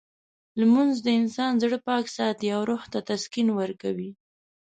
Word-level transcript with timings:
لمونځ 0.59 0.93
د 1.05 1.07
انسان 1.19 1.51
زړه 1.63 1.77
پاک 1.87 2.05
ساتي 2.17 2.47
او 2.55 2.61
روح 2.69 2.83
ته 2.91 2.99
تسکین 3.09 3.47
ورکوي. 3.59 4.11